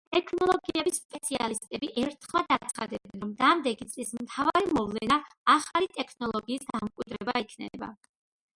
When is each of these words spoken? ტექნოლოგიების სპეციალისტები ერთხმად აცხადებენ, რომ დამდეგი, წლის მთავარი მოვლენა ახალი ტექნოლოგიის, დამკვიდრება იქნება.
ტექნოლოგიების 0.15 0.95
სპეციალისტები 1.01 1.89
ერთხმად 2.03 2.55
აცხადებენ, 2.55 3.13
რომ 3.25 3.35
დამდეგი, 3.43 3.89
წლის 3.93 4.15
მთავარი 4.23 4.73
მოვლენა 4.79 5.21
ახალი 5.59 5.93
ტექნოლოგიის, 6.01 6.69
დამკვიდრება 6.75 7.41
იქნება. 7.47 7.93